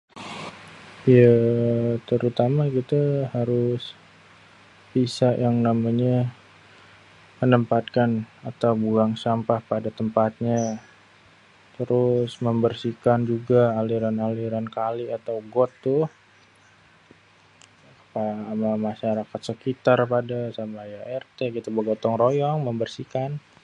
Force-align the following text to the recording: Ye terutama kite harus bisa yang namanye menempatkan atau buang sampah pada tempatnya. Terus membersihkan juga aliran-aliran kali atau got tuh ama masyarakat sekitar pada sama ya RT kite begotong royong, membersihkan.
Ye 1.15 1.29
terutama 2.07 2.61
kite 2.75 3.03
harus 3.35 3.83
bisa 4.93 5.29
yang 5.43 5.55
namanye 5.67 6.15
menempatkan 7.39 8.09
atau 8.49 8.71
buang 8.83 9.13
sampah 9.23 9.59
pada 9.71 9.89
tempatnya. 9.99 10.61
Terus 11.77 12.31
membersihkan 12.45 13.19
juga 13.31 13.61
aliran-aliran 13.81 14.67
kali 14.77 15.05
atau 15.17 15.35
got 15.53 15.71
tuh 15.85 16.03
ama 18.51 18.71
masyarakat 18.87 19.41
sekitar 19.49 19.99
pada 20.13 20.39
sama 20.57 20.81
ya 20.93 21.01
RT 21.21 21.37
kite 21.53 21.69
begotong 21.77 22.15
royong, 22.21 22.57
membersihkan. 22.67 23.31